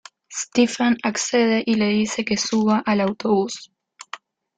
Stephen 0.35 0.97
accede 1.03 1.61
y 1.63 1.75
le 1.75 1.85
dice 1.89 2.25
que 2.25 2.35
suba 2.35 2.81
al 2.87 3.01
autobús. 3.01 3.71